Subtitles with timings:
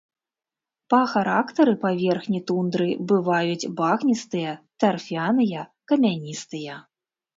[0.91, 5.61] Па характары паверхні тундры бываюць багністыя, тарфяныя,
[5.93, 6.73] камяністыя.